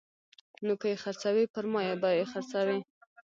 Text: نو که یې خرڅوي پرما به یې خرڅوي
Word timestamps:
نو 0.65 0.73
که 0.81 0.87
یې 0.91 1.01
خرڅوي 1.03 1.45
پرما 1.53 1.81
به 2.01 2.09
یې 2.17 2.25
خرڅوي 2.31 2.79